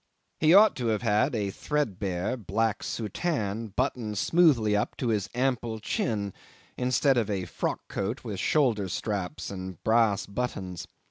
He 0.39 0.55
ought 0.55 0.75
to 0.77 0.87
have 0.87 1.03
had 1.03 1.35
a 1.35 1.51
threadbare 1.51 2.35
black 2.35 2.81
soutane 2.81 3.67
buttoned 3.75 4.17
smoothly 4.17 4.75
up 4.75 4.97
to 4.97 5.09
his 5.09 5.29
ample 5.35 5.79
chin, 5.79 6.33
instead 6.75 7.17
of 7.17 7.29
a 7.29 7.45
frock 7.45 7.87
coat 7.87 8.23
with 8.23 8.39
shoulder 8.39 8.89
straps 8.89 9.51
and 9.51 9.77
brass 9.83 10.25
buttons. 10.25 10.87